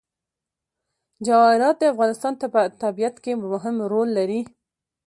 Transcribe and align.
جواهرات 1.25 1.75
د 1.79 1.83
افغانستان 1.93 2.33
په 2.53 2.61
طبیعت 2.83 3.15
کې 3.23 3.31
مهم 3.53 3.75
رول 3.91 4.09
لري. 4.17 4.41